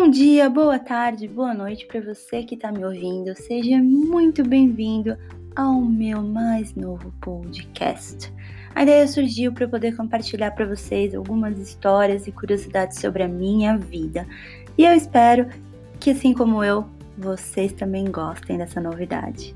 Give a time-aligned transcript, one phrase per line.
[0.00, 3.34] Bom dia, boa tarde, boa noite para você que está me ouvindo.
[3.34, 5.18] Seja muito bem-vindo
[5.56, 8.32] ao meu mais novo podcast.
[8.76, 13.76] A ideia surgiu para poder compartilhar para vocês algumas histórias e curiosidades sobre a minha
[13.76, 14.24] vida.
[14.78, 15.48] E eu espero
[15.98, 16.88] que, assim como eu,
[17.18, 19.52] vocês também gostem dessa novidade.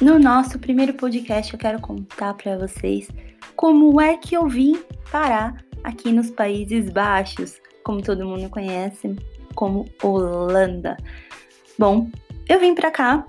[0.00, 3.06] No nosso primeiro podcast, eu quero contar para vocês
[3.54, 4.82] como é que eu vim
[5.12, 9.14] parar aqui nos Países Baixos, como todo mundo conhece,
[9.54, 10.96] como Holanda.
[11.78, 12.08] Bom,
[12.48, 13.26] eu vim para cá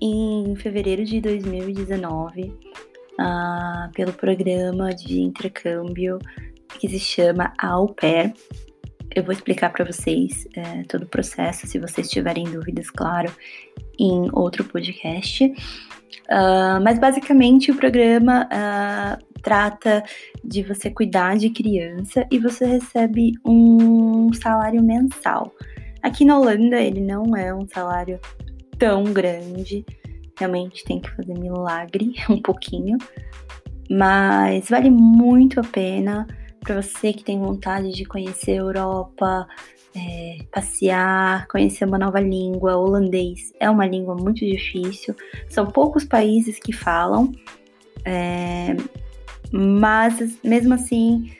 [0.00, 2.52] em fevereiro de 2019 uh,
[3.20, 6.18] ah, pelo programa de intercâmbio
[6.80, 8.34] que se chama Au Pair.
[9.14, 13.30] Eu vou explicar para vocês uh, todo o processo, se vocês tiverem dúvidas, claro,
[13.98, 15.44] em outro podcast.
[15.44, 20.04] Uh, mas basicamente o programa uh, trata
[20.44, 25.54] de você cuidar de criança e você recebe um salário mensal.
[26.02, 28.20] Aqui na Holanda ele não é um salário
[28.78, 29.84] tão grande,
[30.38, 32.98] realmente tem que fazer milagre um pouquinho,
[33.90, 36.26] mas vale muito a pena
[36.60, 39.48] para você que tem vontade de conhecer a Europa,
[39.94, 42.76] é, passear, conhecer uma nova língua.
[42.76, 45.14] Holandês é uma língua muito difícil,
[45.48, 47.32] são poucos países que falam,
[48.04, 48.76] é,
[49.52, 51.30] mas mesmo assim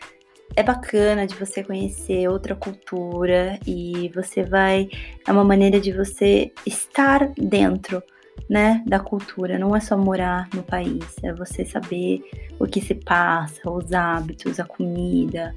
[0.57, 4.89] é bacana de você conhecer outra cultura e você vai.
[5.27, 8.03] É uma maneira de você estar dentro.
[8.49, 12.23] Né, da cultura, não é só morar no país, é você saber
[12.59, 15.55] o que se passa, os hábitos, a comida,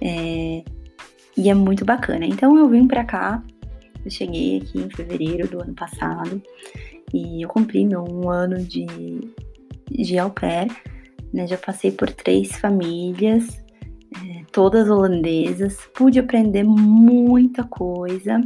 [0.00, 0.62] é,
[1.36, 2.24] e é muito bacana.
[2.24, 3.42] Então eu vim para cá,
[4.04, 6.40] eu cheguei aqui em fevereiro do ano passado
[7.12, 8.86] e eu cumpri meu um ano de,
[9.90, 10.70] de au pair,
[11.32, 11.46] né?
[11.46, 13.62] Já passei por três famílias,
[14.16, 18.40] é, todas holandesas, pude aprender muita coisa.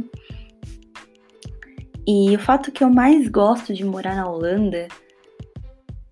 [2.05, 4.87] E o fato que eu mais gosto de morar na Holanda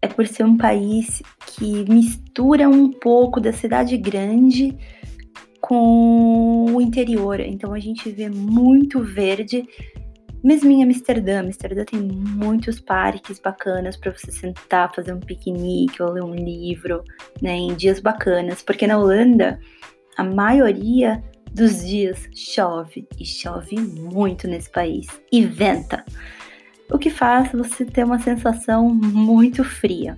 [0.01, 4.75] é por ser um país que mistura um pouco da cidade grande
[5.59, 7.39] com o interior.
[7.39, 9.67] Então a gente vê muito verde.
[10.43, 16.11] Mesmo em Amsterdã, Amsterdã tem muitos parques bacanas para você sentar, fazer um piquenique ou
[16.11, 17.03] ler um livro,
[17.39, 19.59] né, em dias bacanas, porque na Holanda
[20.17, 26.05] a maioria dos dias chove e chove muito nesse país e venta,
[26.91, 30.17] o que faz você ter uma sensação muito fria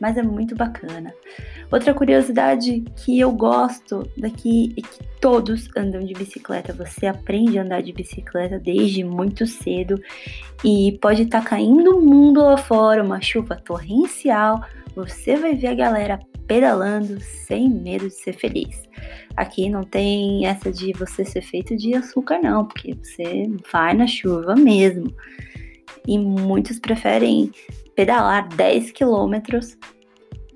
[0.00, 1.12] mas é muito bacana.
[1.70, 6.72] Outra curiosidade que eu gosto daqui é que todos andam de bicicleta.
[6.72, 10.00] Você aprende a andar de bicicleta desde muito cedo
[10.64, 14.64] e pode estar tá caindo o mundo lá fora, uma chuva torrencial.
[14.94, 18.86] Você vai ver a galera pedalando sem medo de ser feliz.
[19.36, 24.06] Aqui não tem essa de você ser feito de açúcar, não, porque você vai na
[24.06, 25.12] chuva mesmo.
[26.06, 27.50] E muitos preferem
[27.94, 29.76] pedalar 10 quilômetros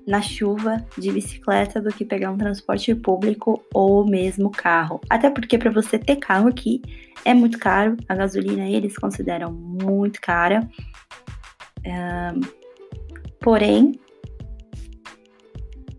[0.07, 4.99] na chuva de bicicleta do que pegar um transporte público ou mesmo carro.
[5.09, 6.81] Até porque para você ter carro aqui
[7.23, 10.67] é muito caro, a gasolina eles consideram muito cara.
[11.85, 12.41] Um,
[13.39, 13.99] porém,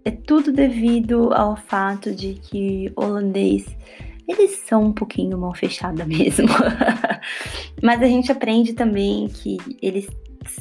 [0.05, 3.67] é tudo devido ao fato de que holandês
[4.29, 6.49] eles são um pouquinho mal fechada mesmo.
[7.83, 10.09] Mas a gente aprende também que eles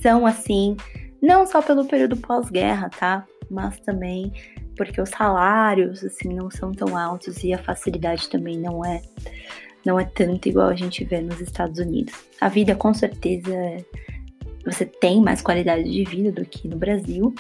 [0.02, 0.75] são assim,
[1.22, 3.25] não só pelo período pós-guerra, tá?
[3.50, 4.31] Mas também
[4.78, 9.02] porque os salários assim não são tão altos e a facilidade também não é
[9.85, 12.13] não é tanto igual a gente vê nos Estados Unidos.
[12.40, 13.52] A vida com certeza
[14.66, 17.34] você tem mais qualidade de vida do que no Brasil.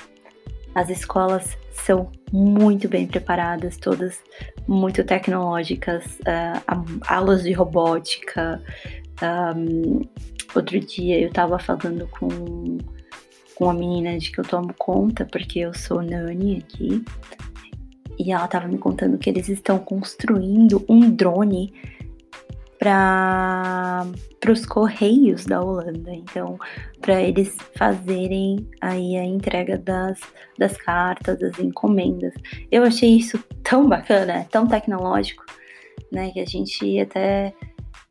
[0.73, 4.21] As escolas são muito bem preparadas, todas
[4.67, 8.61] muito tecnológicas, uh, aulas de robótica,
[9.21, 10.01] um,
[10.53, 12.77] Outro dia eu tava falando com,
[13.55, 17.03] com uma menina de que eu tomo conta, porque eu sou nani aqui,
[18.19, 21.73] e ela tava me contando que eles estão construindo um drone
[22.81, 24.07] para
[24.49, 26.11] os correios da Holanda.
[26.11, 26.57] Então,
[26.99, 30.19] para eles fazerem aí a entrega das,
[30.57, 32.33] das cartas, das encomendas.
[32.71, 35.45] Eu achei isso tão bacana, tão tecnológico,
[36.11, 37.53] né, que a gente até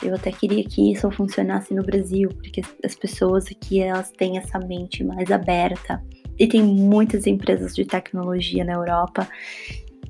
[0.03, 4.59] eu até queria que isso funcionasse no Brasil, porque as pessoas aqui elas têm essa
[4.59, 6.03] mente mais aberta.
[6.39, 9.29] E tem muitas empresas de tecnologia na Europa.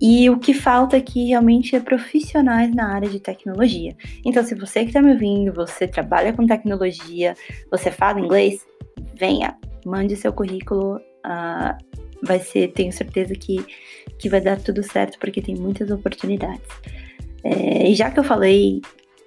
[0.00, 3.94] E o que falta aqui realmente é profissionais na área de tecnologia.
[4.24, 7.34] Então, se você que está me ouvindo, você trabalha com tecnologia,
[7.70, 8.66] você fala inglês,
[9.14, 10.96] venha, mande seu currículo.
[10.96, 11.90] Uh,
[12.22, 13.64] vai ser, tenho certeza que,
[14.18, 16.68] que vai dar tudo certo, porque tem muitas oportunidades.
[17.42, 18.80] É, e já que eu falei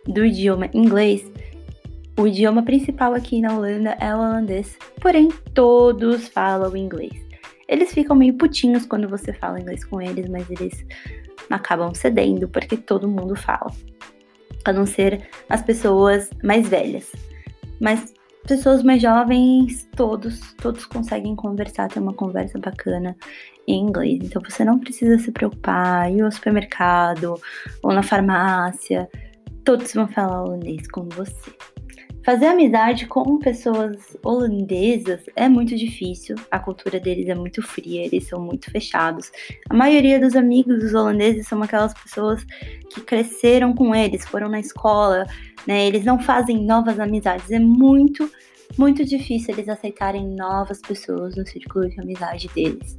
[0.07, 1.23] do idioma inglês,
[2.17, 7.22] o idioma principal aqui na Holanda é o holandês, porém todos falam inglês.
[7.73, 10.85] Eles ficam meio putinhos quando você fala inglês com eles, mas eles
[11.49, 13.73] acabam cedendo porque todo mundo fala.
[14.63, 17.11] A não ser as pessoas mais velhas.
[17.81, 18.13] Mas
[18.47, 23.17] pessoas mais jovens, todos, todos conseguem conversar, ter uma conversa bacana
[23.67, 24.19] em inglês.
[24.21, 27.41] Então você não precisa se preocupar, ir ao supermercado
[27.81, 29.09] ou na farmácia,
[29.65, 31.51] todos vão falar holandês com você.
[32.23, 36.37] Fazer amizade com pessoas holandesas é muito difícil.
[36.49, 39.29] A cultura deles é muito fria, eles são muito fechados.
[39.69, 42.41] A maioria dos amigos dos holandeses são aquelas pessoas
[42.93, 45.25] que cresceram com eles, foram na escola,
[45.67, 45.85] né?
[45.85, 47.51] Eles não fazem novas amizades.
[47.51, 48.31] É muito,
[48.77, 52.97] muito difícil eles aceitarem novas pessoas no círculo de amizade deles.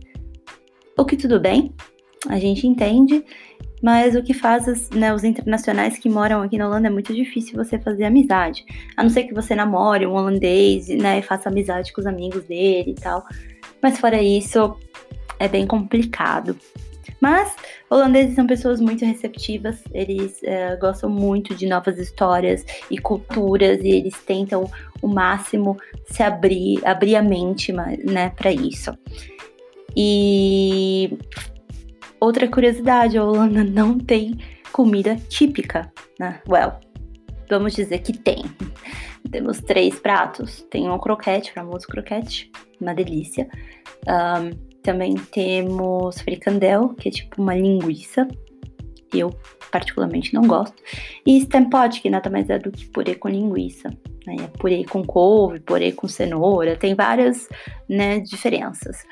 [0.99, 1.73] O que tudo bem,
[2.29, 3.25] a gente entende
[3.85, 7.55] mas o que faz né, os internacionais que moram aqui na Holanda é muito difícil
[7.55, 8.65] você fazer amizade.
[8.97, 12.45] A não ser que você namore um holandês, né, e faça amizade com os amigos
[12.45, 13.23] dele e tal.
[13.83, 14.75] Mas fora isso,
[15.39, 16.57] é bem complicado.
[17.21, 17.55] Mas
[17.91, 23.89] holandeses são pessoas muito receptivas, eles é, gostam muito de novas histórias e culturas e
[23.89, 24.65] eles tentam
[25.03, 25.77] o máximo
[26.07, 28.97] se abrir, abrir a mente, né, para isso.
[29.95, 31.19] E
[32.25, 34.39] Outra curiosidade, a Holanda não tem
[34.73, 36.41] comida típica, né?
[36.49, 36.73] Well,
[37.51, 38.45] vamos dizer que tem.
[39.31, 40.63] Temos três pratos.
[40.71, 42.51] Tem um croquete, famoso croquete,
[42.81, 43.47] uma delícia.
[44.09, 48.27] Um, também temos fricandel, que é tipo uma linguiça.
[49.13, 49.29] Eu
[49.71, 50.83] particularmente não gosto.
[51.27, 53.91] E stampot, que nada mais é do que purê com linguiça.
[54.27, 54.37] Né?
[54.41, 56.75] É purê com couve, purê com cenoura.
[56.75, 57.51] Tem várias
[57.87, 59.05] né, diferenças.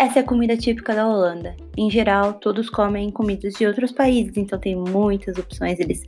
[0.00, 1.54] Essa é a comida típica da Holanda.
[1.76, 5.78] Em geral, todos comem comidas de outros países, então tem muitas opções.
[5.78, 6.06] Eles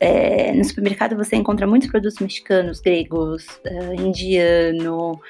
[0.00, 5.20] é, no supermercado você encontra muitos produtos mexicanos, gregos, uh, indiano,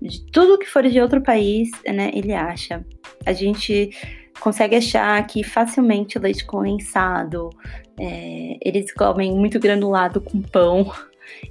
[0.00, 2.12] de tudo que for de outro país, né?
[2.14, 2.86] Ele acha.
[3.26, 3.90] A gente
[4.38, 7.50] consegue achar aqui facilmente leite condensado.
[7.98, 10.92] É, eles comem muito granulado com pão.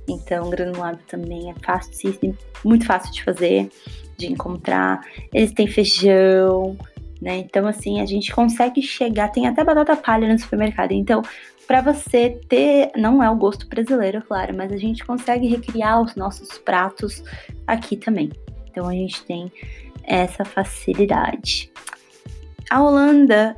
[0.08, 2.18] Então, granulado também é fácil,
[2.64, 3.70] muito fácil de fazer
[4.18, 5.02] de encontrar.
[5.34, 6.78] Eles têm feijão,
[7.22, 7.38] né?
[7.38, 9.30] Então, assim, a gente consegue chegar.
[9.30, 10.92] Tem até batata palha no supermercado.
[10.92, 11.22] Então,
[11.68, 12.92] para você ter.
[12.96, 17.24] Não é o gosto brasileiro, claro, mas a gente consegue recriar os nossos pratos
[17.68, 18.32] aqui também.
[18.70, 19.52] Então, a gente tem
[20.04, 21.72] essa facilidade.
[22.70, 23.56] A Holanda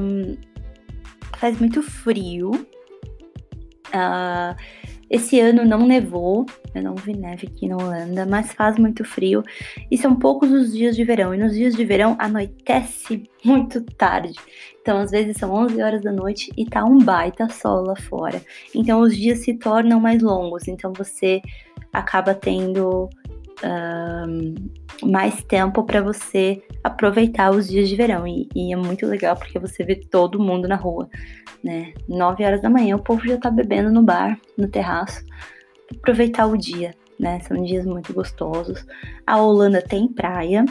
[0.00, 0.36] um,
[1.36, 2.50] faz muito frio.
[3.88, 4.56] Uh,
[5.08, 9.42] esse ano não nevou, eu não vi neve aqui na Holanda, mas faz muito frio
[9.90, 11.34] e são poucos os dias de verão.
[11.34, 14.34] E nos dias de verão anoitece muito tarde.
[14.82, 18.40] Então, às vezes são 11 horas da noite e tá um baita sol lá fora.
[18.74, 20.68] Então, os dias se tornam mais longos.
[20.68, 21.40] Então, você
[21.92, 23.08] acaba tendo
[23.64, 24.54] um,
[25.08, 28.26] mais tempo para você aproveitar os dias de verão.
[28.26, 31.08] E, e, é muito legal porque você vê todo mundo na rua
[31.66, 31.92] né?
[32.08, 35.24] 9 horas da manhã o povo já tá bebendo no bar, no terraço,
[35.90, 37.40] aproveitar o dia, né?
[37.40, 38.86] São dias muito gostosos.
[39.26, 40.64] A Holanda tem praia.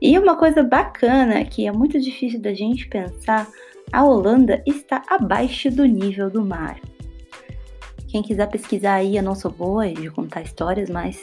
[0.00, 3.46] E uma coisa bacana que é muito difícil da gente pensar,
[3.92, 6.80] a Holanda está abaixo do nível do mar.
[8.08, 11.22] Quem quiser pesquisar aí, eu não sou boa de contar histórias, mas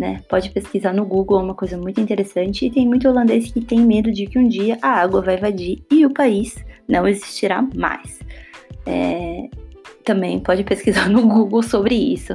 [0.00, 2.64] né, pode pesquisar no Google, é uma coisa muito interessante.
[2.64, 5.84] E tem muito holandês que tem medo de que um dia a água vai invadir
[5.92, 6.56] e o país
[6.88, 8.18] não existirá mais.
[8.86, 9.50] É,
[10.02, 12.34] também pode pesquisar no Google sobre isso.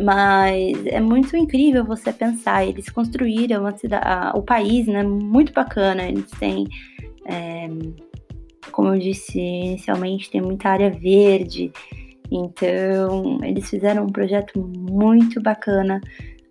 [0.00, 6.30] Mas é muito incrível você pensar, eles construíram cidade, o país, né, muito bacana, eles
[6.32, 6.66] têm,
[7.26, 7.68] é,
[8.72, 11.70] como eu disse inicialmente, tem muita área verde,
[12.28, 16.00] então eles fizeram um projeto muito bacana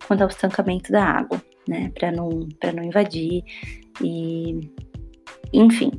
[0.08, 2.30] quanto ao estancamento da água, né, para não,
[2.74, 3.44] não invadir
[4.02, 4.60] e,
[5.54, 5.92] enfim,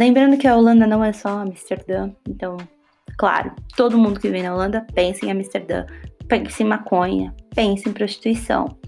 [0.00, 2.56] Lembrando que a Holanda não é só Amsterdã, então,
[3.18, 5.84] claro, todo mundo que vem na Holanda pensa em Amsterdã,
[6.30, 8.78] pensa em maconha, pensa em prostituição.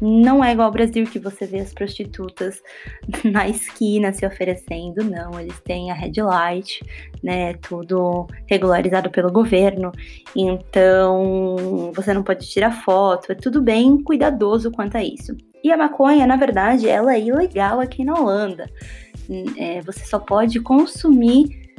[0.00, 2.62] Não é igual ao Brasil que você vê as prostitutas
[3.24, 5.38] na esquina se oferecendo, não.
[5.38, 6.80] Eles têm a red light,
[7.22, 7.54] né?
[7.54, 9.92] Tudo regularizado pelo governo.
[10.34, 13.32] Então você não pode tirar foto.
[13.32, 15.36] É tudo bem cuidadoso quanto a isso.
[15.62, 18.68] E a maconha, na verdade, ela é ilegal aqui na Holanda
[19.56, 21.74] é, você só pode consumir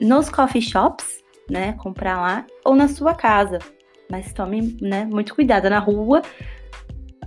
[0.00, 1.72] nos coffee shops, né?
[1.74, 3.58] Comprar lá, ou na sua casa.
[4.10, 5.68] Mas tome né, muito cuidado.
[5.68, 6.22] Na rua,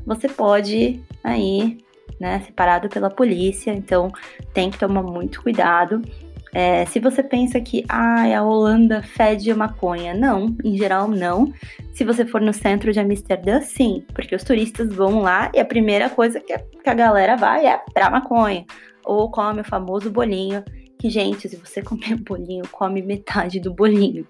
[0.05, 1.77] você pode aí
[2.19, 2.41] né?
[2.45, 4.12] Separado pela polícia, então
[4.53, 6.01] tem que tomar muito cuidado.
[6.51, 11.53] É, se você pensa que ah, a Holanda fede maconha, não, em geral não.
[11.93, 15.65] Se você for no centro de Amsterdã, sim, porque os turistas vão lá e a
[15.65, 16.53] primeira coisa que
[16.89, 18.65] a galera vai é pra maconha.
[19.05, 20.63] Ou come o famoso bolinho,
[20.98, 24.25] que, gente, se você comer bolinho, come metade do bolinho.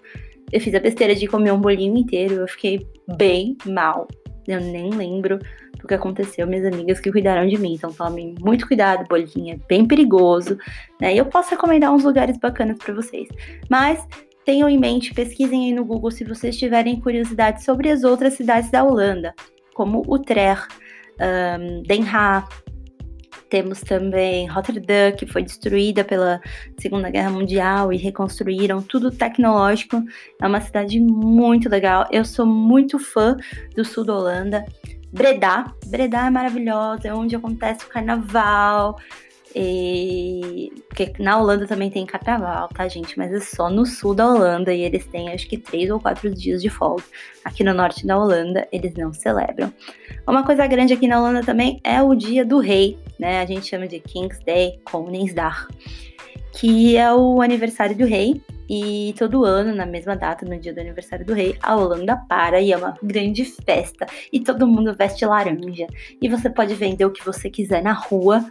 [0.52, 2.86] Eu fiz a besteira de comer um bolinho inteiro, eu fiquei
[3.18, 4.08] bem mal.
[4.48, 5.40] Eu nem lembro
[5.80, 7.74] do que aconteceu, minhas amigas que cuidaram de mim.
[7.74, 10.58] Então tomem muito cuidado, bolinha é bem perigoso,
[11.00, 11.14] né?
[11.14, 13.28] E eu posso recomendar uns lugares bacanas para vocês.
[13.70, 14.06] Mas
[14.46, 18.72] tenham em mente, pesquisem aí no Google se vocês tiverem curiosidade sobre as outras cidades
[18.72, 19.34] da Holanda,
[19.76, 20.68] como Utrecht,
[21.20, 22.48] um, Den Haag,
[23.50, 26.40] temos também Rotterdam, que foi destruída pela
[26.80, 30.04] Segunda Guerra Mundial e reconstruíram, tudo tecnológico.
[30.42, 32.08] É uma cidade muito legal.
[32.12, 33.36] Eu sou muito fã
[33.76, 34.66] do sul da Holanda.
[35.12, 38.98] Breda, Breda é maravilhosa, é onde acontece o carnaval.
[39.56, 40.72] E...
[40.88, 43.18] Porque na Holanda também tem carnaval, tá, gente?
[43.18, 46.30] Mas é só no sul da Holanda e eles têm acho que três ou quatro
[46.34, 47.04] dias de folga.
[47.44, 49.74] Aqui no norte da Holanda eles não celebram.
[50.28, 53.42] Uma coisa grande aqui na Holanda também é o Dia do Rei, né?
[53.42, 55.68] A gente chama de King's Day, Koningsdag,
[56.54, 58.42] que é o aniversário do rei.
[58.72, 62.62] E todo ano, na mesma data, no dia do aniversário do rei, a Holanda para
[62.62, 64.06] e é uma grande festa.
[64.32, 65.88] E todo mundo veste laranja.
[66.22, 68.48] E você pode vender o que você quiser na rua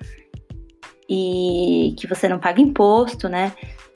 [1.09, 3.53] e que você não paga imposto, né?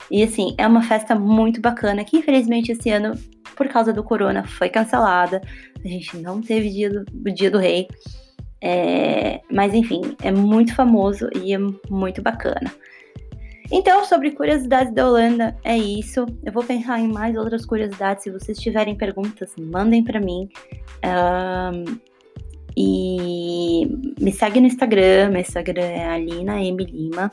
[0.09, 3.13] E assim, é uma festa muito bacana que infelizmente esse ano,
[3.55, 5.41] por causa do corona, foi cancelada.
[5.83, 7.87] A gente não teve dia do, dia do rei.
[8.61, 11.57] É, mas enfim, é muito famoso e é
[11.89, 12.71] muito bacana.
[13.71, 16.25] Então, sobre curiosidades da Holanda, é isso.
[16.43, 18.23] Eu vou pensar em mais outras curiosidades.
[18.23, 20.47] Se vocês tiverem perguntas, mandem para mim.
[21.03, 22.12] Um,
[22.75, 23.85] e
[24.19, 26.83] me segue no Instagram, meu Instagram é Alina M.
[26.83, 27.31] Lima.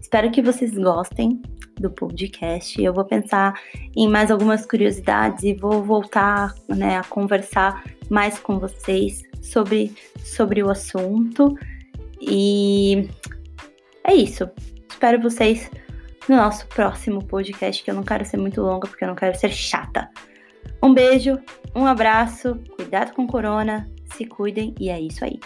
[0.00, 1.40] Espero que vocês gostem
[1.80, 2.80] do podcast.
[2.82, 3.58] Eu vou pensar
[3.96, 10.62] em mais algumas curiosidades e vou voltar né, a conversar mais com vocês sobre, sobre
[10.62, 11.56] o assunto.
[12.20, 13.08] E
[14.04, 14.48] é isso.
[14.90, 15.70] Espero vocês
[16.28, 19.38] no nosso próximo podcast, que eu não quero ser muito longa, porque eu não quero
[19.38, 20.10] ser chata.
[20.82, 21.38] Um beijo,
[21.74, 25.38] um abraço, cuidado com corona se cuidem e é isso aí.